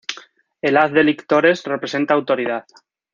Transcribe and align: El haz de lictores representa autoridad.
El 0.63 0.77
haz 0.77 0.91
de 0.93 1.03
lictores 1.03 1.63
representa 1.63 2.15
autoridad. 2.15 2.65